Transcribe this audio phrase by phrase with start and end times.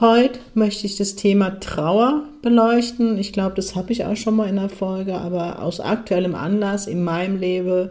[0.00, 3.18] Heute möchte ich das Thema Trauer beleuchten.
[3.18, 6.86] Ich glaube, das habe ich auch schon mal in der Folge, aber aus aktuellem Anlass
[6.86, 7.90] in meinem Leben,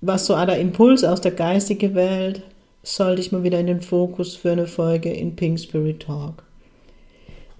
[0.00, 2.42] was so der Impuls aus der geistigen Welt,
[2.82, 6.42] sollte ich mal wieder in den Fokus für eine Folge in Pink Spirit Talk.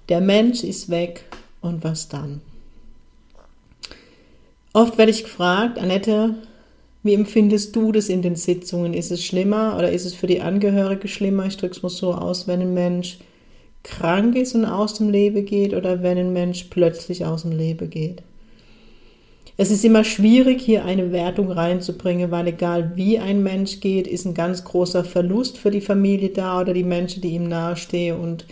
[0.09, 1.25] Der Mensch ist weg
[1.61, 2.41] und was dann?
[4.73, 6.35] Oft werde ich gefragt, Annette,
[7.03, 8.95] wie empfindest du das in den Sitzungen?
[8.95, 11.47] Ist es schlimmer oder ist es für die Angehörige schlimmer?
[11.47, 13.19] Ich drücke es mal so aus, wenn ein Mensch
[13.83, 17.91] krank ist und aus dem Leben geht oder wenn ein Mensch plötzlich aus dem Leben
[17.91, 18.23] geht.
[19.57, 24.25] Es ist immer schwierig, hier eine Wertung reinzubringen, weil egal wie ein Mensch geht, ist
[24.25, 28.19] ein ganz großer Verlust für die Familie da oder die Menschen, die ihm nahestehen.
[28.19, 28.47] Und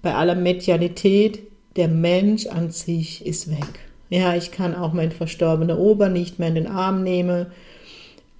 [0.00, 1.40] bei aller Medialität,
[1.74, 3.80] der Mensch an sich ist weg.
[4.08, 7.46] Ja, ich kann auch mein verstorbener Ober nicht mehr in den Arm nehmen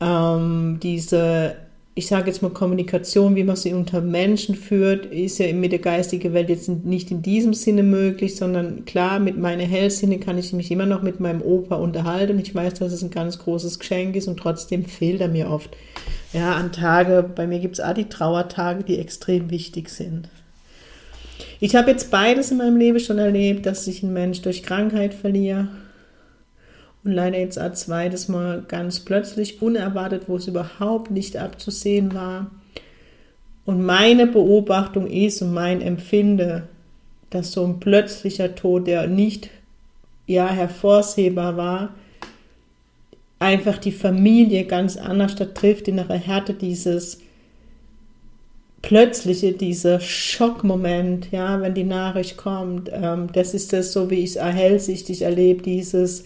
[0.01, 1.57] ähm, diese,
[1.95, 5.79] ich sage jetzt mal Kommunikation, wie man sie unter Menschen führt, ist ja mit der
[5.79, 10.53] geistigen Welt jetzt nicht in diesem Sinne möglich, sondern klar, mit meinen Hellsinne kann ich
[10.53, 12.39] mich immer noch mit meinem Opa unterhalten.
[12.39, 15.71] Ich weiß, dass es ein ganz großes Geschenk ist und trotzdem fehlt er mir oft.
[16.33, 20.29] Ja, an Tage, bei mir gibt es auch die Trauertage, die extrem wichtig sind.
[21.61, 25.15] Ich habe jetzt beides in meinem Leben schon erlebt, dass ich einen Mensch durch Krankheit
[25.15, 25.69] verliere
[27.07, 32.51] und leider jetzt ein zweites Mal ganz plötzlich, unerwartet, wo es überhaupt nicht abzusehen war.
[33.65, 36.65] Und meine Beobachtung ist und mein Empfinden,
[37.31, 39.50] dass so ein plötzlicher Tod, der nicht
[40.27, 41.94] ja hervorsehbar war,
[43.38, 47.21] einfach die Familie ganz anders trifft, in ihrer Härte dieses
[48.83, 54.37] plötzliche, dieser Schockmoment, ja, wenn die Nachricht kommt, ähm, das ist das so, wie ich
[54.37, 56.25] es hellsichtig erlebe, dieses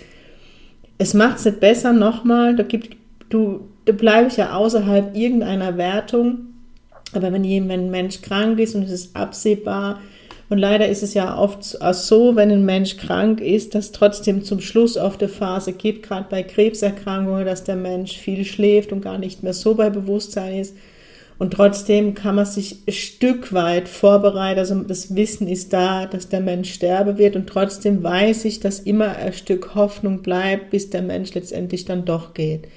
[1.00, 2.94] es macht es nicht besser nochmal, da gibt,
[3.30, 6.40] du, da bleibe ich ja außerhalb irgendeiner Wertung.
[7.14, 9.98] Aber wenn jemand, ein Mensch krank ist und es ist absehbar,
[10.50, 14.60] und leider ist es ja oft so, wenn ein Mensch krank ist, dass trotzdem zum
[14.60, 19.16] Schluss oft eine Phase gibt, gerade bei Krebserkrankungen, dass der Mensch viel schläft und gar
[19.16, 20.76] nicht mehr so bei Bewusstsein ist.
[21.40, 24.58] Und trotzdem kann man sich ein Stück weit vorbereiten.
[24.58, 27.34] Also das Wissen ist da, dass der Mensch sterben wird.
[27.34, 32.04] Und trotzdem weiß ich, dass immer ein Stück Hoffnung bleibt, bis der Mensch letztendlich dann
[32.04, 32.68] doch geht.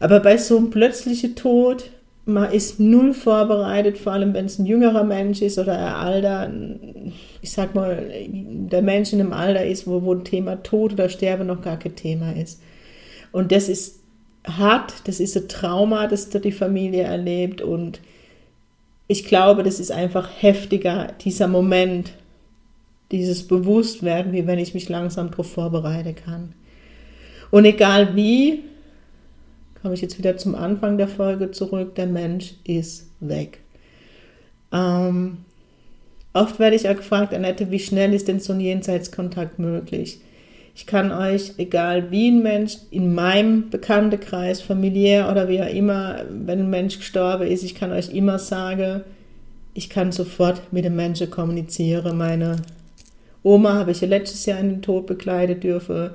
[0.00, 1.88] Aber bei so einem plötzlichen Tod,
[2.26, 6.52] man ist null vorbereitet, vor allem wenn es ein jüngerer Mensch ist oder ein Alter,
[7.40, 11.08] ich sag mal, der Mensch in einem Alter ist, wo, wo ein Thema Tod oder
[11.08, 12.60] Sterben noch gar kein Thema ist.
[13.32, 14.00] Und das ist
[14.44, 18.00] hat, das ist ein Trauma, das die Familie erlebt und
[19.06, 22.12] ich glaube, das ist einfach heftiger, dieser Moment,
[23.10, 26.52] dieses Bewusstwerden, wie wenn ich mich langsam darauf vorbereiten kann.
[27.50, 28.64] Und egal wie,
[29.80, 33.60] komme ich jetzt wieder zum Anfang der Folge zurück, der Mensch ist weg.
[34.72, 35.38] Ähm,
[36.34, 40.20] oft werde ich auch gefragt, Annette, wie schnell ist denn so ein Jenseitskontakt möglich?
[40.78, 46.22] Ich kann euch, egal wie ein Mensch, in meinem Bekanntenkreis, familiär oder wie auch immer,
[46.30, 49.00] wenn ein Mensch gestorben ist, ich kann euch immer sagen,
[49.74, 52.16] ich kann sofort mit dem Menschen kommunizieren.
[52.16, 52.62] Meine
[53.42, 56.10] Oma habe ich ja letztes Jahr in den Tod begleitet dürfen.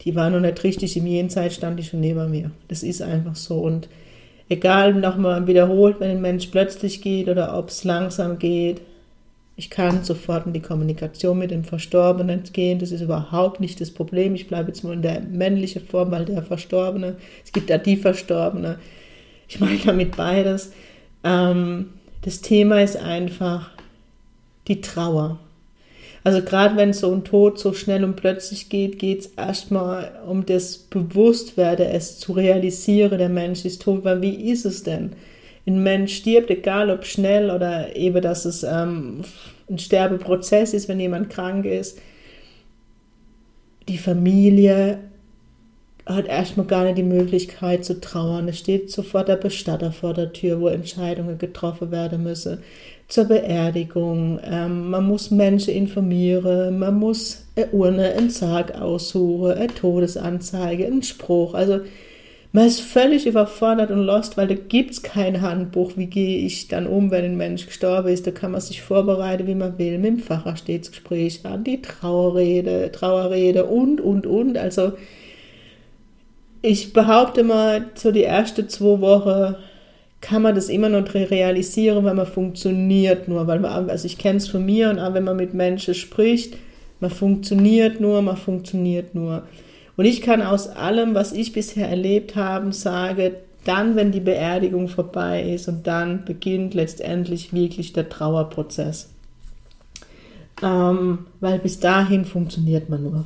[0.00, 2.50] Die war noch nicht richtig im Jenseits, stand die schon neben mir.
[2.66, 3.60] Das ist einfach so.
[3.60, 3.88] Und
[4.48, 8.80] egal, nochmal wiederholt, wenn ein Mensch plötzlich geht oder ob es langsam geht,
[9.58, 12.78] ich kann sofort in die Kommunikation mit dem Verstorbenen gehen.
[12.78, 14.36] Das ist überhaupt nicht das Problem.
[14.36, 17.96] Ich bleibe jetzt nur in der männlichen Form, weil der Verstorbene, es gibt ja die
[17.96, 18.78] Verstorbene.
[19.48, 20.70] Ich meine damit beides.
[21.24, 21.86] Ähm,
[22.22, 23.70] das Thema ist einfach
[24.68, 25.40] die Trauer.
[26.22, 30.46] Also gerade wenn so ein Tod so schnell und plötzlich geht, geht es erstmal um
[30.46, 35.16] das Bewusstwerden, es zu realisieren, der Mensch ist tot, weil wie ist es denn?
[35.68, 39.20] ein Mensch stirbt, egal ob schnell oder eben, dass es ähm,
[39.70, 41.98] ein Sterbeprozess ist, wenn jemand krank ist,
[43.88, 44.98] die Familie
[46.08, 48.48] hat erstmal gar nicht die Möglichkeit zu trauern.
[48.48, 52.58] Es steht sofort der Bestatter vor der Tür, wo Entscheidungen getroffen werden müssen.
[53.08, 54.40] Zur Beerdigung.
[54.42, 61.02] Ähm, man muss Menschen informieren, man muss eine Urne, einen Sarg aussuchen, eine Todesanzeige, einen
[61.02, 61.54] Spruch.
[61.54, 61.80] Also
[62.58, 66.66] Man ist völlig überfordert und lost, weil da gibt es kein Handbuch, wie gehe ich
[66.66, 68.26] dann um, wenn ein Mensch gestorben ist.
[68.26, 71.80] Da kann man sich vorbereiten, wie man will, mit dem Pfarrer steht Gespräch an, die
[71.80, 74.58] Trauerrede, Trauerrede und, und, und.
[74.58, 74.94] Also
[76.60, 79.54] ich behaupte mal, so die ersten zwei Wochen
[80.20, 83.46] kann man das immer noch realisieren, weil man funktioniert nur.
[83.46, 86.56] Weil man, also ich kenne es von mir und auch wenn man mit Menschen spricht,
[86.98, 89.44] man funktioniert nur, man funktioniert nur.
[89.98, 93.32] Und ich kann aus allem, was ich bisher erlebt habe, sagen,
[93.64, 99.10] dann, wenn die Beerdigung vorbei ist und dann beginnt letztendlich wirklich der Trauerprozess.
[100.62, 103.24] Ähm, weil bis dahin funktioniert man nur.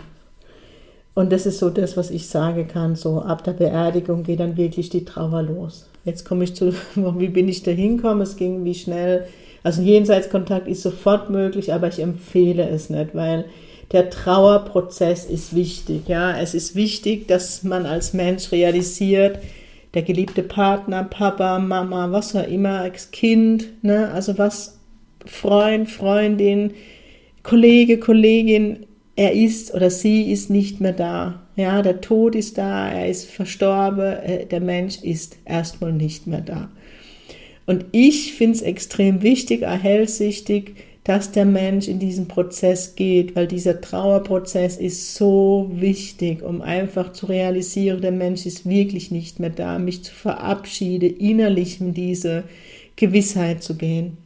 [1.13, 2.97] Und das ist so das, was ich sagen kann.
[2.97, 5.91] So ab der Beerdigung geht dann wirklich die Trauer los.
[6.07, 8.23] Jetzt komme ich zu, wie bin ich da hingekommen?
[8.23, 9.27] Es ging wie schnell.
[9.63, 13.45] Also Jenseitskontakt ist sofort möglich, aber ich empfehle es nicht, weil
[13.93, 16.09] der Trauerprozess ist wichtig.
[16.09, 19.39] Ja, es ist wichtig, dass man als Mensch realisiert,
[19.94, 24.79] der geliebte Partner, Papa, Mama, was auch immer, als Kind, ne, also was
[25.27, 26.73] Freund, Freundin,
[27.43, 31.43] Kollege, Kollegin, er ist oder sie ist nicht mehr da.
[31.56, 36.41] Ja, der Tod ist da, er ist verstorben, äh, der Mensch ist erstmal nicht mehr
[36.41, 36.71] da.
[37.67, 40.75] Und ich finde es extrem wichtig, erhellsichtig,
[41.05, 47.13] dass der Mensch in diesen Prozess geht, weil dieser Trauerprozess ist so wichtig, um einfach
[47.13, 52.45] zu realisieren, der Mensch ist wirklich nicht mehr da, mich zu verabschieden, innerlich in diese
[52.95, 54.17] Gewissheit zu gehen.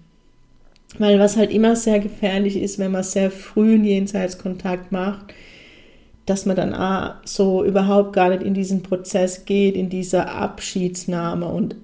[0.98, 5.32] Weil was halt immer sehr gefährlich ist, wenn man sehr früh einen Jenseitskontakt macht,
[6.26, 11.46] dass man dann ah, so überhaupt gar nicht in diesen Prozess geht, in dieser Abschiedsnahme.
[11.46, 11.76] Und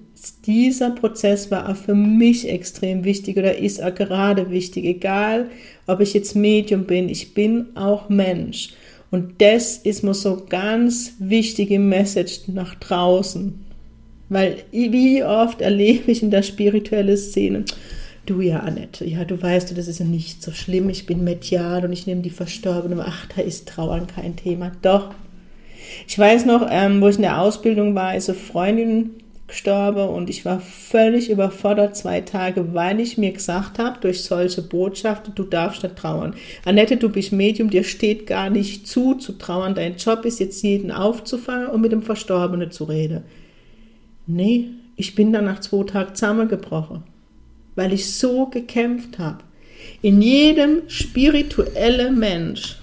[0.45, 5.49] dieser Prozess war auch für mich extrem wichtig oder ist auch gerade wichtig, egal
[5.87, 8.69] ob ich jetzt Medium bin, ich bin auch Mensch.
[9.11, 13.59] Und das ist mir so ganz wichtige Message nach draußen.
[14.29, 17.65] Weil wie oft erlebe ich in der spirituellen Szene,
[18.25, 20.89] Du ja, Annette, ja, du weißt, das ist ja nicht so schlimm.
[20.89, 23.03] Ich bin medial und ich nehme die Verstorbene.
[23.05, 24.71] Ach, da ist Trauern kein Thema.
[24.81, 25.13] Doch.
[26.07, 29.11] Ich weiß noch, ähm, wo ich in der Ausbildung war, ist eine Freundin
[29.53, 34.61] gestorben und ich war völlig überfordert zwei Tage, weil ich mir gesagt habe, durch solche
[34.61, 36.35] Botschaften, du darfst nicht trauern.
[36.65, 39.75] Annette, du bist Medium, dir steht gar nicht zu, zu trauern.
[39.75, 43.23] Dein Job ist jetzt, jeden aufzufangen und mit dem Verstorbenen zu reden.
[44.27, 44.67] Nee,
[44.97, 47.03] ich bin dann nach zwei Tagen zusammengebrochen
[47.75, 49.39] weil ich so gekämpft habe.
[50.01, 52.77] In jedem spirituellen Mensch.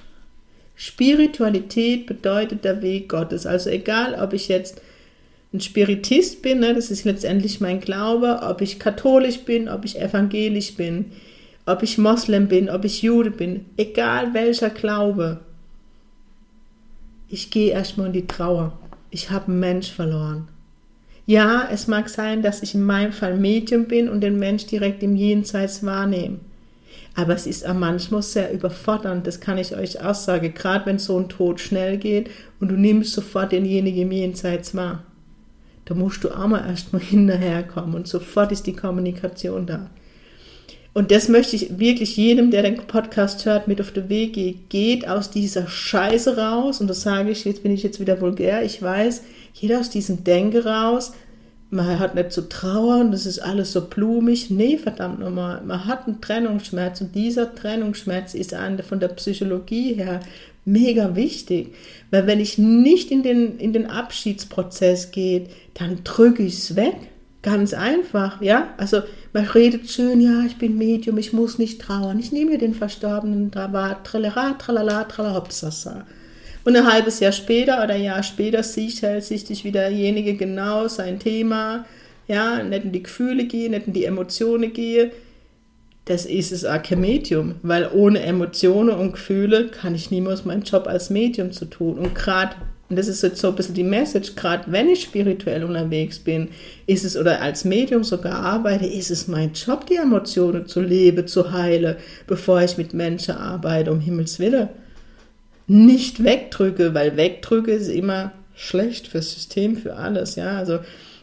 [0.75, 3.47] Spiritualität bedeutet der Weg Gottes.
[3.47, 4.81] Also egal, ob ich jetzt
[5.53, 10.01] ein Spiritist bin, ne, das ist letztendlich mein Glaube, ob ich katholisch bin, ob ich
[10.01, 11.07] evangelisch bin,
[11.67, 15.41] ob ich Moslem bin, ob ich Jude bin, egal welcher Glaube.
[17.29, 18.79] Ich gehe erstmal in die Trauer.
[19.11, 20.49] Ich habe einen Mensch verloren.
[21.27, 25.03] Ja, es mag sein, dass ich in meinem Fall Medium bin und den Mensch direkt
[25.03, 26.39] im Jenseits wahrnehme.
[27.15, 30.99] Aber es ist auch manchmal sehr überfordernd, das kann ich euch auch sagen, gerade wenn
[30.99, 32.31] so ein Tod schnell geht
[32.61, 35.05] und du nimmst sofort denjenigen im Jenseits wahr.
[35.91, 39.91] Da musst du auch mal erstmal hinterherkommen und sofort ist die Kommunikation da.
[40.93, 44.61] Und das möchte ich wirklich jedem, der den Podcast hört, mit auf den Weg gehen.
[44.69, 46.81] Geht aus dieser Scheiße raus.
[46.81, 48.63] Und das sage ich, jetzt bin ich jetzt wieder vulgär.
[48.65, 49.23] Ich weiß,
[49.55, 51.13] jeder aus diesem Denke raus.
[51.71, 54.51] Man hat nicht zu trauern, das ist alles so blumig.
[54.51, 55.63] Nee, verdammt nochmal.
[55.65, 58.55] Man hat einen Trennungsschmerz und dieser Trennungsschmerz ist
[58.89, 60.21] von der Psychologie her
[60.65, 61.75] mega wichtig.
[62.11, 66.97] Weil wenn ich nicht in den, in den Abschiedsprozess gehe, dann drücke ich es weg.
[67.43, 68.75] Ganz einfach, ja.
[68.77, 69.01] Also
[69.33, 72.19] man redet schön, ja, ich bin Medium, ich muss nicht trauern.
[72.19, 76.07] Ich nehme mir den Verstorbenen, da war tralala, tralala, tralalapsasa.
[76.65, 80.89] Und ein halbes Jahr später oder ein Jahr später sieht halt sich wieder derjenige genau
[80.89, 81.87] sein Thema,
[82.29, 85.11] ja, nicht in die Gefühle gehen, nicht in die Emotionen gehen.
[86.07, 90.63] Das ist es auch kein Medium, weil ohne Emotionen und Gefühle kann ich niemals meinen
[90.63, 91.99] Job als Medium zu tun.
[91.99, 92.57] Und gerade
[92.91, 96.49] und das ist jetzt so ein bisschen die Message, gerade wenn ich spirituell unterwegs bin,
[96.87, 101.29] ist es oder als Medium sogar arbeite, ist es mein Job, die Emotionen zu leben,
[101.29, 101.95] zu heilen,
[102.27, 104.69] bevor ich mit Menschen arbeite, um Himmels Willen.
[105.69, 110.59] Nicht wegdrücke, weil wegdrücke ist immer schlecht fürs System, für alles, ja.
[110.59, 110.81] Also,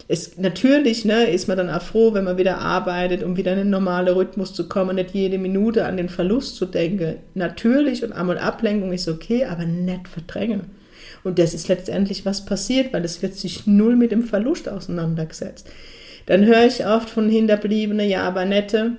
[0.10, 3.60] es, natürlich ne, ist man dann auch froh, wenn man wieder arbeitet, um wieder in
[3.60, 7.18] einen normalen Rhythmus zu kommen, nicht jede Minute an den Verlust zu denken.
[7.34, 10.62] Natürlich und einmal Ablenkung ist okay, aber nicht verdrängen.
[11.24, 15.68] Und das ist letztendlich was passiert, weil es wird sich null mit dem Verlust auseinandergesetzt.
[16.26, 18.94] Dann höre ich oft von Hinterbliebenen, ja, aber nette,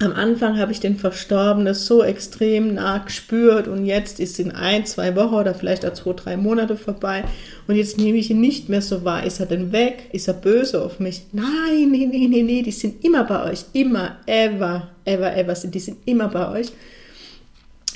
[0.00, 4.86] am Anfang habe ich den Verstorbenen so extrem nah gespürt und jetzt ist in ein,
[4.86, 7.24] zwei Wochen oder vielleicht auch zwei, drei Monate vorbei
[7.68, 9.24] und jetzt nehme ich ihn nicht mehr so wahr.
[9.24, 10.08] Ist er denn weg?
[10.12, 11.26] Ist er böse auf mich?
[11.32, 13.66] Nein, nee, nee, nee, nee, die sind immer bei euch.
[13.72, 16.72] Immer, ever, ever, ever sind die sind immer bei euch.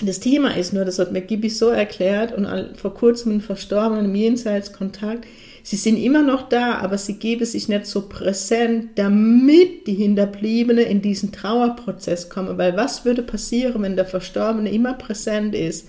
[0.01, 4.05] Das Thema ist nur, das hat mir Gibi so erklärt und vor kurzem einen Verstorbenen
[4.05, 5.27] im Jenseitskontakt,
[5.69, 10.81] Sie sind immer noch da, aber sie geben sich nicht so präsent, damit die Hinterbliebene
[10.81, 12.57] in diesen Trauerprozess kommen.
[12.57, 15.87] Weil was würde passieren, wenn der Verstorbene immer präsent ist?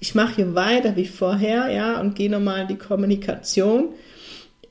[0.00, 3.90] Ich mache hier weiter wie vorher, ja, und gehe nochmal in die Kommunikation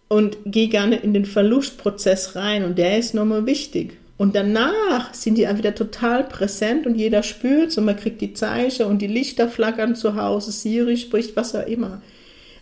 [0.07, 3.99] und gehe gerne in den Verlustprozess rein und der ist nochmal wichtig.
[4.17, 8.33] Und danach sind die wieder total präsent und jeder spürt es und man kriegt die
[8.33, 12.01] Zeichen und die Lichter flackern zu Hause, Siri spricht, was auch immer.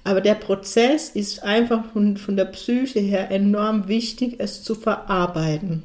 [0.03, 5.83] Aber der Prozess ist einfach von, von der Psyche her enorm wichtig, es zu verarbeiten.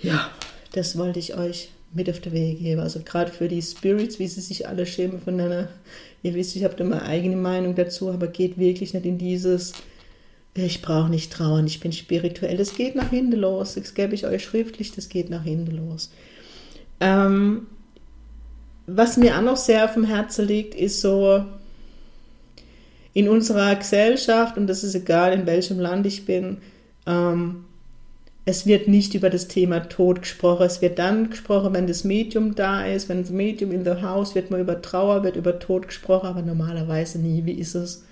[0.00, 0.30] Ja,
[0.72, 2.80] das wollte ich euch mit auf den Weg geben.
[2.80, 5.68] Also gerade für die Spirits, wie sie sich alle schämen voneinander.
[6.22, 9.74] Ihr wisst, ich habe da meine eigene Meinung dazu, aber geht wirklich nicht in dieses,
[10.54, 12.56] ich brauche nicht trauern, ich bin spirituell.
[12.56, 13.74] Das geht nach hinten los.
[13.74, 16.10] Das gebe ich euch schriftlich, das geht nach hinten los.
[17.00, 17.66] Ähm,
[18.86, 21.44] was mir auch noch sehr auf dem Herzen liegt, ist so
[23.14, 26.58] in unserer Gesellschaft, und das ist egal, in welchem Land ich bin,
[27.06, 27.64] ähm,
[28.44, 30.66] es wird nicht über das Thema Tod gesprochen.
[30.66, 34.34] Es wird dann gesprochen, wenn das Medium da ist, wenn das Medium in the house,
[34.34, 37.44] wird man über Trauer, wird über Tod gesprochen, aber normalerweise nie.
[37.44, 38.04] Wie ist es?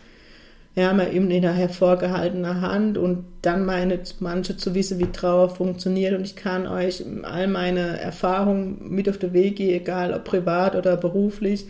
[0.77, 5.49] Ja, mal eben in einer hervorgehaltener Hand und dann meine manche zu wissen, wie Trauer
[5.49, 10.23] funktioniert und ich kann euch all meine Erfahrungen mit auf den Weg gehen, egal ob
[10.23, 11.67] privat oder beruflich,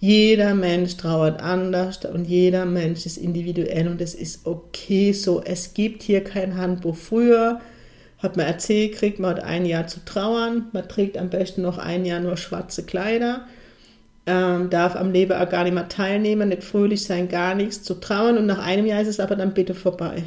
[0.00, 5.42] jeder Mensch trauert anders und jeder Mensch ist individuell und es ist okay so.
[5.44, 6.96] Es gibt hier kein Handbuch.
[6.96, 7.60] Früher
[8.18, 10.68] hat man erzählt, kriegt man hat ein Jahr zu trauern.
[10.72, 13.46] Man trägt am besten noch ein Jahr nur schwarze Kleider.
[14.24, 17.94] Ähm, darf am Leben auch gar nicht mehr teilnehmen, nicht fröhlich sein, gar nichts zu
[17.94, 18.38] trauern.
[18.38, 20.22] Und nach einem Jahr ist es aber dann bitte vorbei.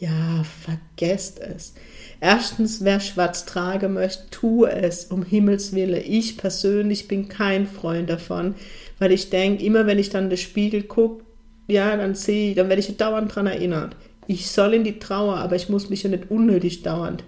[0.00, 1.72] Ja, vergesst es.
[2.20, 6.02] Erstens, wer schwarz tragen möchte, tue es, um Himmels Willen.
[6.04, 8.54] Ich persönlich bin kein Freund davon
[8.98, 11.24] weil ich denke, immer wenn ich dann in den Spiegel gucke,
[11.66, 13.96] ja, dann sehe ich, dann werde ich dauernd daran erinnert.
[14.26, 17.24] Ich soll in die Trauer, aber ich muss mich ja nicht unnötig dauernd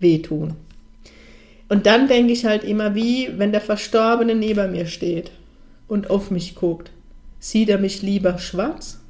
[0.00, 0.54] wehtun.
[1.68, 5.32] Und dann denke ich halt immer, wie wenn der Verstorbene neben mir steht
[5.88, 6.90] und auf mich guckt.
[7.38, 9.00] Sieht er mich lieber schwarz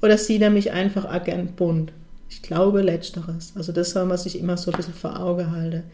[0.00, 1.92] oder sieht er mich einfach agent bunt?
[2.28, 3.52] Ich glaube letzteres.
[3.56, 5.84] Also das soll man sich immer so ein bisschen vor Auge halten.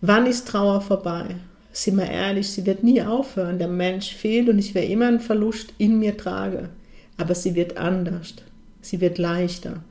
[0.00, 1.36] Wann ist Trauer vorbei?
[1.72, 3.58] Sind wir ehrlich, sie wird nie aufhören.
[3.58, 6.70] Der Mensch fehlt und ich werde immer einen Verlust in mir tragen.
[7.16, 8.34] Aber sie wird anders.
[8.80, 9.82] Sie wird leichter.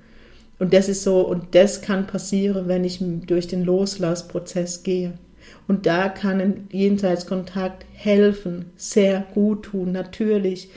[0.59, 5.13] Und das ist so, und das kann passieren, wenn ich durch den Loslassprozess gehe.
[5.67, 10.69] Und da kann ein Jenseitskontakt helfen, sehr gut tun, natürlich.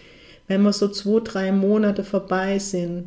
[0.48, 3.04] Wenn wir so zwei, drei Monate vorbei sind,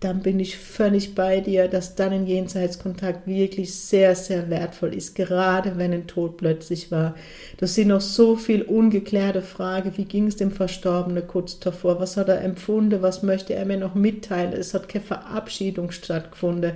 [0.00, 5.14] dann bin ich völlig bei dir, dass dann ein Jenseitskontakt wirklich sehr, sehr wertvoll ist,
[5.14, 7.14] gerade wenn ein Tod plötzlich war.
[7.56, 9.92] Das sind noch so viel ungeklärte Fragen.
[9.96, 11.98] Wie ging es dem Verstorbenen kurz davor?
[11.98, 13.00] Was hat er empfunden?
[13.00, 14.52] Was möchte er mir noch mitteilen?
[14.52, 16.72] Es hat keine Verabschiedung stattgefunden.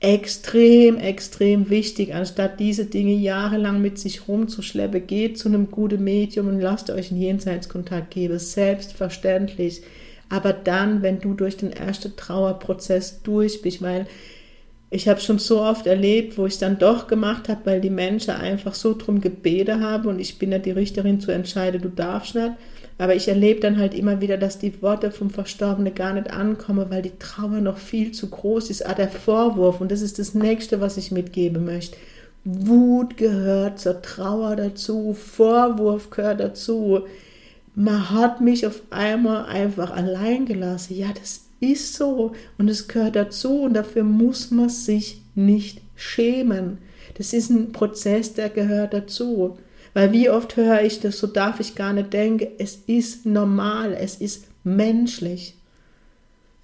[0.00, 6.46] Extrem, extrem wichtig, anstatt diese Dinge jahrelang mit sich rumzuschleppen, geht zu einem guten Medium
[6.46, 8.38] und lasst euch einen Jenseitskontakt geben.
[8.38, 9.82] Selbstverständlich
[10.28, 14.06] aber dann, wenn du durch den ersten Trauerprozess durch bist, weil
[14.90, 18.30] ich habe schon so oft erlebt, wo ich dann doch gemacht habe, weil die Menschen
[18.30, 22.34] einfach so drum gebeten haben und ich bin ja die Richterin zu entscheiden, du darfst
[22.34, 22.52] nicht.
[22.96, 26.86] Aber ich erlebe dann halt immer wieder, dass die Worte vom Verstorbenen gar nicht ankommen,
[26.88, 28.86] weil die Trauer noch viel zu groß ist.
[28.86, 31.96] Ah, der Vorwurf, und das ist das Nächste, was ich mitgeben möchte.
[32.44, 37.04] Wut gehört zur Trauer dazu, Vorwurf gehört dazu
[37.78, 40.96] man hat mich auf einmal einfach allein gelassen.
[40.96, 46.78] Ja, das ist so und es gehört dazu und dafür muss man sich nicht schämen.
[47.16, 49.58] Das ist ein Prozess, der gehört dazu.
[49.94, 53.96] Weil wie oft höre ich das, so darf ich gar nicht denken, es ist normal,
[53.98, 55.54] es ist menschlich.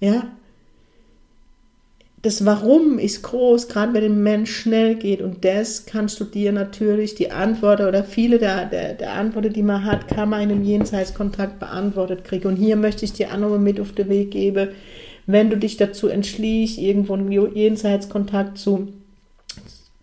[0.01, 0.27] Ja,
[2.25, 5.21] das Warum ist groß, gerade wenn ein Mensch schnell geht.
[5.21, 9.61] Und das kannst du dir natürlich, die Antwort oder viele der, der, der Antworten, die
[9.61, 12.47] man hat, kann man in einem Jenseitskontakt beantwortet kriegen.
[12.47, 14.69] Und hier möchte ich dir auch nochmal mit auf den Weg geben,
[15.27, 18.87] wenn du dich dazu entschließt, irgendwo einen Jenseitskontakt zu,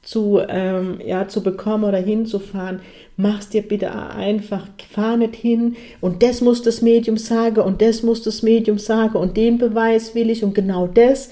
[0.03, 2.81] zu, ähm, ja, zu bekommen oder hinzufahren,
[3.17, 8.03] mach's dir bitte einfach, fahr nicht hin und das muss das Medium sagen und das
[8.03, 11.31] muss das Medium sagen und den Beweis will ich und genau das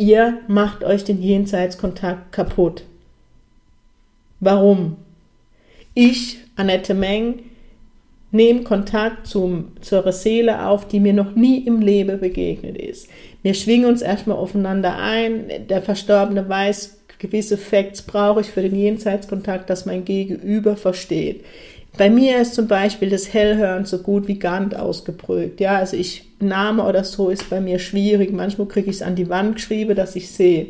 [0.00, 2.84] Ihr macht euch den Jenseitskontakt kaputt.
[4.40, 4.96] Warum?
[5.92, 7.40] Ich, Annette Meng,
[8.30, 13.10] nehme Kontakt zum, zur Seele auf, die mir noch nie im Leben begegnet ist.
[13.42, 15.66] Wir schwingen uns erstmal aufeinander ein.
[15.68, 21.44] Der Verstorbene weiß, gewisse Facts brauche ich für den Jenseitskontakt, dass mein Gegenüber versteht.
[21.96, 25.60] Bei mir ist zum Beispiel das Hellhören so gut wie gar nicht ausgeprägt.
[25.60, 28.32] Ja, also ich, Name oder so ist bei mir schwierig.
[28.32, 30.68] Manchmal kriege ich es an die Wand geschrieben, dass ich sehe.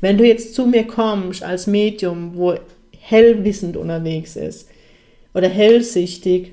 [0.00, 2.54] Wenn du jetzt zu mir kommst als Medium, wo
[2.98, 4.68] hellwissend unterwegs ist
[5.34, 6.52] oder hellsichtig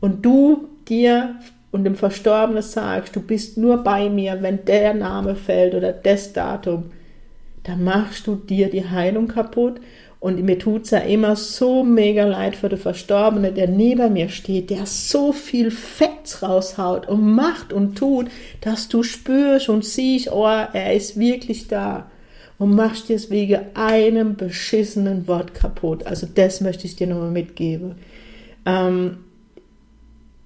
[0.00, 1.36] und du dir
[1.70, 6.32] und dem Verstorbenen sagst, du bist nur bei mir, wenn der Name fällt oder das
[6.32, 6.90] Datum,
[7.62, 9.80] dann machst du dir die Heilung kaputt
[10.26, 14.28] und mir tut es ja immer so mega leid für den Verstorbenen, der neben mir
[14.28, 18.26] steht, der so viel Facts raushaut und macht und tut,
[18.60, 22.10] dass du spürst und siehst, oh, er ist wirklich da.
[22.58, 26.04] Und machst dir es wegen einem beschissenen Wort kaputt.
[26.08, 27.94] Also das möchte ich dir nochmal mitgeben.
[28.64, 29.18] Ähm,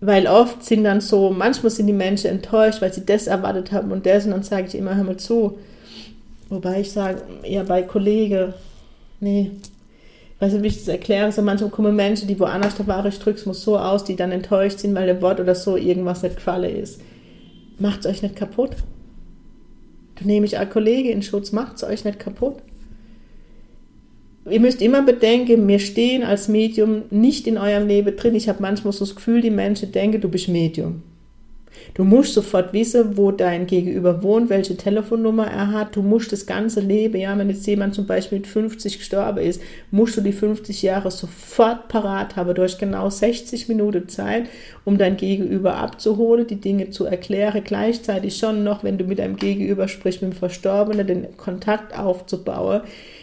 [0.02, 3.92] weil oft sind dann so, manchmal sind die Menschen enttäuscht, weil sie das erwartet haben
[3.92, 4.26] und das.
[4.26, 5.58] Und dann sage ich immer, hör mal zu.
[6.50, 8.52] Wobei ich sage, ja, bei Kollege,
[9.20, 9.50] nee,
[10.40, 13.46] weiß nicht, wie ich das erkläre, so manchmal kommen Menschen, die woanders der Ware drückst,
[13.46, 16.76] muss so aus, die dann enttäuscht sind, weil der Wort oder so irgendwas nicht gefallen
[16.76, 17.00] ist.
[17.78, 18.70] Macht es euch nicht kaputt.
[20.16, 22.56] Du nehme ich als Kollege in Schutz, macht es euch nicht kaputt.
[24.48, 28.34] Ihr müsst immer bedenken, wir stehen als Medium nicht in eurem Leben drin.
[28.34, 31.02] Ich habe manchmal so das Gefühl, die Menschen denken, du bist Medium.
[31.94, 35.96] Du musst sofort wissen, wo dein Gegenüber wohnt, welche Telefonnummer er hat.
[35.96, 39.60] Du musst das ganze Leben, ja, wenn jetzt jemand zum Beispiel mit 50 gestorben ist,
[39.90, 42.54] musst du die 50 Jahre sofort parat haben.
[42.54, 44.48] Du hast genau 60 Minuten Zeit,
[44.84, 47.62] um dein Gegenüber abzuholen, die Dinge zu erklären.
[47.64, 52.82] Gleichzeitig schon noch, wenn du mit deinem Gegenüber sprichst, mit dem Verstorbenen, den Kontakt aufzubauen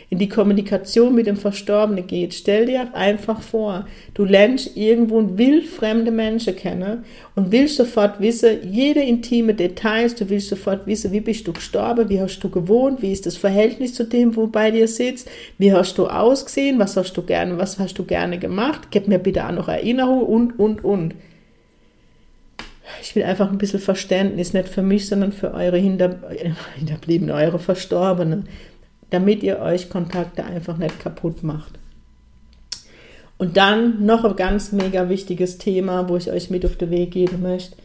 [0.09, 2.33] in die Kommunikation mit dem Verstorbenen geht.
[2.33, 7.03] Stell dir einfach vor, du lernst irgendwo wildfremde Menschen kennen
[7.35, 12.07] und willst sofort wissen, jede intime Details, du willst sofort wissen, wie bist du gestorben,
[12.07, 15.73] wie hast du gewohnt, wie ist das Verhältnis zu dem, wo bei dir sitzt, wie
[15.73, 19.45] hast du ausgesehen, was hast du gerne, was hast du gerne gemacht, gib mir bitte
[19.45, 21.15] auch noch Erinnerung und, und, und.
[23.01, 26.21] Ich will einfach ein bisschen Verständnis, nicht für mich, sondern für eure Hinter
[26.77, 28.47] Hinterbliebenen, eure Verstorbenen
[29.09, 31.73] damit ihr euch Kontakte einfach nicht kaputt macht.
[33.37, 37.11] Und dann noch ein ganz mega wichtiges Thema, wo ich euch mit auf den Weg
[37.11, 37.75] geben möchte.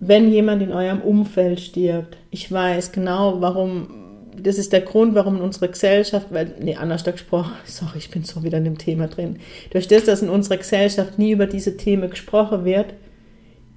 [0.00, 3.88] Wenn jemand in eurem Umfeld stirbt, ich weiß genau, warum,
[4.36, 8.24] das ist der Grund, warum in unserer Gesellschaft, weil, nee, anders gesprochen, sorry, ich bin
[8.24, 9.38] so wieder in dem Thema drin.
[9.70, 12.92] Durch das, dass in unserer Gesellschaft nie über diese Themen gesprochen wird,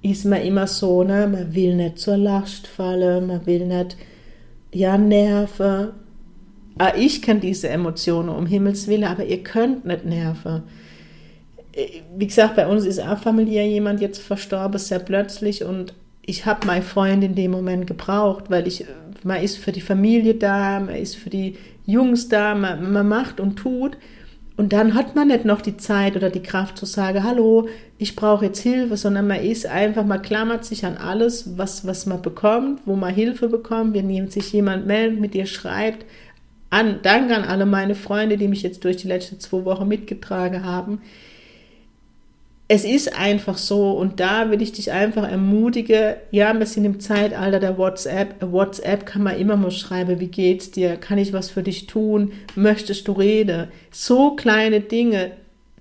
[0.02, 3.96] ist man immer so, ne, man will nicht zur Last fallen, man will nicht,
[4.72, 5.90] ja, nerven,
[6.80, 10.62] Ah, ich kann diese Emotionen um Himmels Willen, aber ihr könnt nicht nerven.
[11.74, 15.92] Äh, wie gesagt, bei uns ist auch familiär jemand jetzt verstorben, sehr plötzlich und
[16.24, 18.86] ich habe meine Freund in dem Moment gebraucht, weil ich,
[19.24, 23.40] man ist für die Familie da, man ist für die Jungs da, man, man macht
[23.40, 23.98] und tut.
[24.56, 28.16] Und dann hat man nicht noch die Zeit oder die Kraft zu sagen, hallo, ich
[28.16, 32.22] brauche jetzt Hilfe, sondern man ist einfach, man klammert sich an alles, was, was man
[32.22, 36.06] bekommt, wo man Hilfe bekommt, wenn sich jemand meldet, mit dir schreibt,
[36.70, 40.64] an, danke an alle meine Freunde, die mich jetzt durch die letzten zwei Wochen mitgetragen
[40.64, 41.02] haben.
[42.68, 47.00] Es ist einfach so und da will ich dich einfach ermutigen, ja, wir sind im
[47.00, 48.36] Zeitalter der WhatsApp.
[48.40, 50.96] WhatsApp kann man immer mal schreiben, wie geht's dir?
[50.96, 52.30] Kann ich was für dich tun?
[52.54, 53.66] Möchtest du reden?
[53.90, 55.32] So kleine Dinge,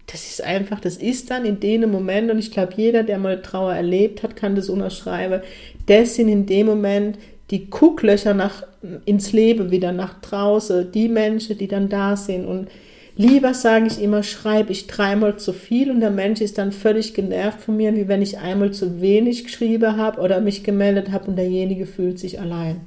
[0.08, 3.44] das ist einfach, das ist dann in dem Moment, und ich glaube, jeder, der mal
[3.44, 5.42] Trauer erlebt hat, kann das unterschreiben,
[5.86, 7.20] das sind in dem Moment
[7.52, 8.64] die Gucklöcher nach,
[9.06, 12.46] ins Leben wieder nach draußen, die Menschen, die dann da sind.
[12.46, 12.68] Und
[13.16, 17.14] lieber sage ich immer, schreibe ich dreimal zu viel und der Mensch ist dann völlig
[17.14, 21.28] genervt von mir, wie wenn ich einmal zu wenig geschrieben habe oder mich gemeldet habe
[21.28, 22.82] und derjenige fühlt sich allein.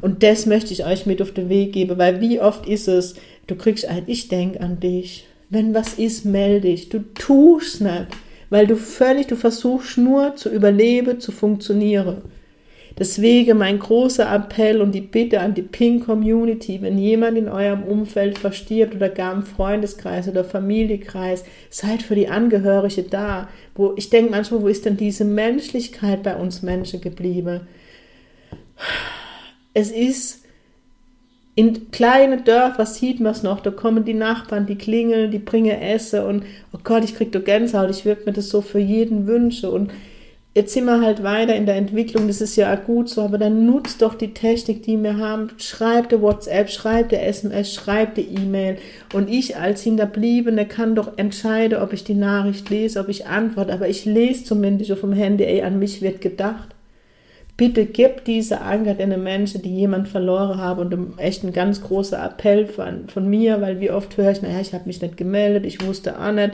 [0.00, 3.16] Und das möchte ich euch mit auf den Weg geben, weil wie oft ist es,
[3.48, 5.26] du kriegst ein, ich denke an dich.
[5.50, 6.88] Wenn was ist, melde dich.
[6.88, 8.06] Du tust nicht,
[8.50, 12.22] weil du völlig, du versuchst nur zu überleben, zu funktionieren.
[12.98, 17.84] Deswegen mein großer Appell und die Bitte an die Pink Community, wenn jemand in eurem
[17.84, 23.48] Umfeld verstirbt oder gar im Freundeskreis oder Familienkreis, seid für die Angehörige da.
[23.76, 27.60] Wo ich denke manchmal, wo ist denn diese Menschlichkeit bei uns Menschen geblieben?
[29.74, 30.44] Es ist
[31.54, 35.80] in kleinen Dörfern sieht man es noch, da kommen die Nachbarn, die klingeln, die bringen
[35.80, 39.26] Essen und oh Gott, ich krieg doch Gänsehaut, ich würde mir das so für jeden
[39.26, 39.90] wünschen und
[40.54, 43.38] jetzt sind wir halt weiter in der Entwicklung, das ist ja auch gut so, aber
[43.38, 45.50] dann nutzt doch die Technik, die wir haben.
[45.58, 48.78] Schreibt der WhatsApp, schreibt der SMS, schreibt die E-Mail.
[49.12, 53.72] Und ich als Hinterbliebene kann doch entscheiden, ob ich die Nachricht lese, ob ich antworte.
[53.72, 56.74] Aber ich lese zumindest auf dem Handy, ey, an mich wird gedacht.
[57.56, 60.80] Bitte gib diese Anker den Menschen, die jemand verloren haben.
[60.80, 64.60] Und echt ein ganz großer Appell von, von mir, weil wie oft höre ich, naja,
[64.60, 66.52] ich habe mich nicht gemeldet, ich wusste auch nicht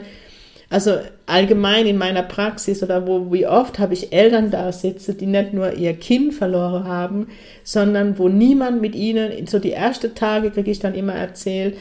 [0.69, 5.27] also allgemein in meiner Praxis oder wo, wie oft habe ich Eltern da sitzen, die
[5.27, 7.27] nicht nur ihr Kind verloren haben,
[7.63, 11.77] sondern wo niemand mit ihnen, so die ersten Tage kriege ich dann immer erzählt,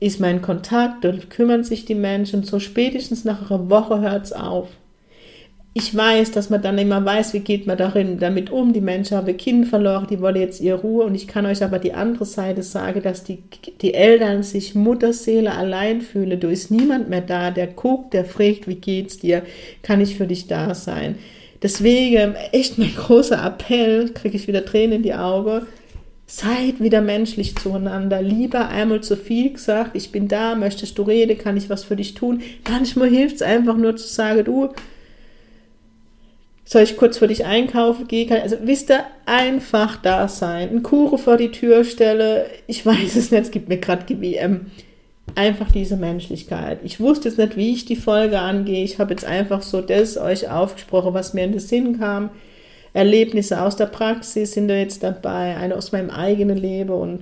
[0.00, 4.32] ist mein Kontakt und kümmern sich die Menschen, so spätestens nach einer Woche hört es
[4.32, 4.68] auf
[5.76, 8.72] ich weiß, dass man dann immer weiß, wie geht man darin damit um.
[8.72, 11.04] Die Menschen haben Kinder verloren, die wollen jetzt ihre Ruhe.
[11.04, 13.42] Und ich kann euch aber die andere Seite sagen, dass die,
[13.80, 16.38] die Eltern sich Mutterseele allein fühlen.
[16.38, 19.42] Du ist niemand mehr da, der guckt, der fragt, wie geht's dir?
[19.82, 21.16] Kann ich für dich da sein?
[21.60, 25.66] Deswegen echt mein großer Appell, kriege ich wieder Tränen in die Augen.
[26.28, 28.22] Seid wieder menschlich zueinander.
[28.22, 31.96] Lieber einmal zu viel gesagt, ich bin da, möchtest du reden, kann ich was für
[31.96, 32.42] dich tun?
[32.70, 34.70] Manchmal hilft es einfach nur zu sagen, du,
[36.74, 38.32] soll ich kurz für dich einkaufen gehen?
[38.32, 40.70] Also wisst ihr, einfach da sein.
[40.70, 42.46] Ein Kuchen vor die Tür stelle.
[42.66, 44.66] Ich weiß es nicht, es gibt mir gerade GWM.
[45.36, 46.80] Einfach diese Menschlichkeit.
[46.82, 48.84] Ich wusste jetzt nicht, wie ich die Folge angehe.
[48.84, 52.30] Ich habe jetzt einfach so das euch aufgesprochen, was mir in den Sinn kam.
[52.92, 57.20] Erlebnisse aus der Praxis sind da jetzt dabei, eine aus meinem eigenen Leben und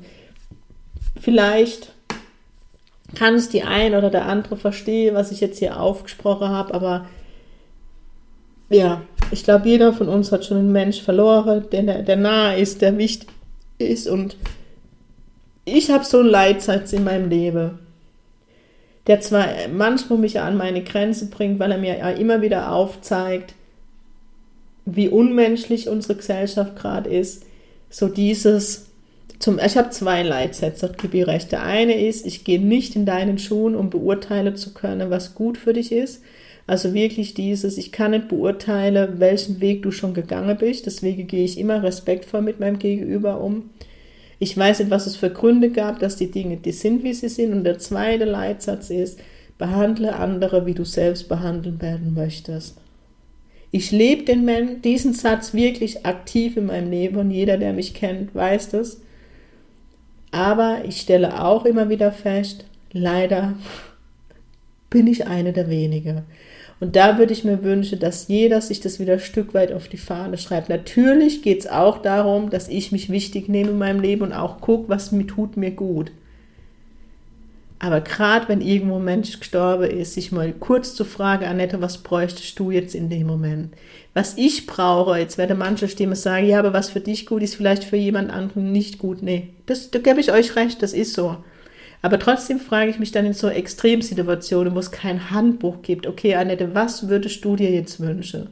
[1.21, 1.93] vielleicht
[3.15, 7.07] kann es die ein oder der andere verstehen, was ich jetzt hier aufgesprochen habe, aber
[8.73, 12.83] ja, ich glaube, jeder von uns hat schon einen Mensch verloren, der, der nahe ist,
[12.83, 13.29] der wichtig
[13.79, 14.07] ist.
[14.07, 14.37] Und
[15.65, 17.79] ich habe so einen Leitsatz in meinem Leben,
[19.07, 23.55] der zwar manchmal mich an meine Grenze bringt, weil er mir ja immer wieder aufzeigt,
[24.85, 27.45] wie unmenschlich unsere Gesellschaft gerade ist.
[27.91, 28.87] So dieses,
[29.39, 31.53] zum, ich habe zwei Leitsätze, gebe ich recht.
[31.53, 35.59] Der eine ist, ich gehe nicht in deinen Schuhen, um beurteilen zu können, was gut
[35.59, 36.23] für dich ist.
[36.67, 41.45] Also wirklich dieses, ich kann nicht beurteilen, welchen Weg du schon gegangen bist, deswegen gehe
[41.45, 43.71] ich immer respektvoll mit meinem Gegenüber um.
[44.39, 47.29] Ich weiß nicht, was es für Gründe gab, dass die Dinge die sind, wie sie
[47.29, 47.53] sind.
[47.53, 49.21] Und der zweite Leitsatz ist,
[49.59, 52.77] behandle andere, wie du selbst behandelt werden möchtest.
[53.71, 58.35] Ich lebe den diesen Satz wirklich aktiv in meinem Leben und jeder, der mich kennt,
[58.35, 59.01] weiß das.
[60.33, 63.55] Aber ich stelle auch immer wieder fest, leider
[64.91, 66.23] bin ich eine der wenigen.
[66.83, 69.87] Und da würde ich mir wünschen, dass jeder sich das wieder ein Stück weit auf
[69.87, 70.69] die Fahne schreibt.
[70.69, 74.61] Natürlich geht es auch darum, dass ich mich wichtig nehme in meinem Leben und auch
[74.61, 76.11] gucke, was mir tut mir gut.
[77.79, 81.99] Aber gerade wenn irgendwo ein Mensch gestorben ist, sich mal kurz zu fragen, Annette, was
[81.99, 83.75] bräuchtest du jetzt in dem Moment?
[84.13, 87.55] Was ich brauche, jetzt werde manche Stimme sagen, ja, aber was für dich gut ist,
[87.55, 89.23] vielleicht für jemand anderen nicht gut.
[89.23, 91.37] Nee, das, da gebe ich euch recht, das ist so.
[92.03, 96.09] Aber trotzdem frage ich mich dann in so Extremsituationen, wo es kein Handbuch gibt.
[96.09, 98.49] Okay, Annette, was würdest du dir jetzt wünschen?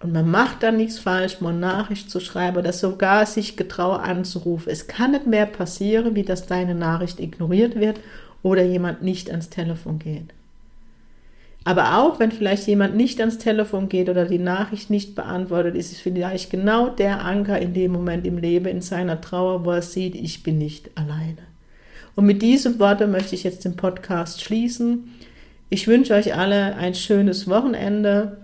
[0.00, 4.70] Und man macht dann nichts falsch, mal Nachricht zu schreiben oder sogar sich getraut anzurufen.
[4.72, 8.00] Es kann nicht mehr passieren, wie dass deine Nachricht ignoriert wird
[8.42, 10.32] oder jemand nicht ans Telefon geht.
[11.64, 15.92] Aber auch wenn vielleicht jemand nicht ans Telefon geht oder die Nachricht nicht beantwortet, ist
[15.92, 19.82] es vielleicht genau der Anker in dem Moment im Leben, in seiner Trauer, wo er
[19.82, 21.42] sieht, ich bin nicht alleine.
[22.18, 25.08] Und mit diesen Worten möchte ich jetzt den Podcast schließen.
[25.70, 28.38] Ich wünsche euch alle ein schönes Wochenende.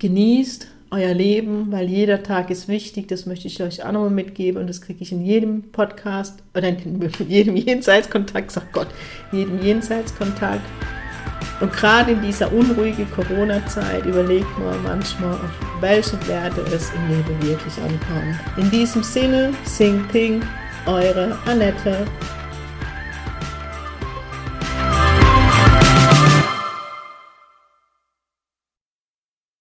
[0.00, 3.06] Genießt euer Leben, weil jeder Tag ist wichtig.
[3.06, 6.66] Das möchte ich euch auch nochmal mitgeben und das kriege ich in jedem Podcast oder
[6.66, 8.88] in jedem Jenseitskontakt, sag Gott,
[9.30, 10.66] in jedem Jenseitskontakt.
[11.60, 17.42] Und gerade in dieser unruhigen Corona-Zeit überlegt man manchmal, auf welche Werte es im Leben
[17.42, 18.40] wirklich ankommt.
[18.56, 20.44] In diesem Sinne, Sing Pink,
[20.86, 22.06] eure Annette.